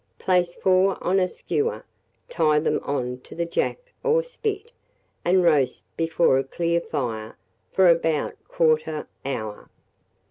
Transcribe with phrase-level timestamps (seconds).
[0.17, 1.85] Place four on a skewer,
[2.27, 4.71] tie them on to the jack or spit,
[5.23, 7.37] and roast before a clear fire
[7.69, 9.69] for about 1/4 hour.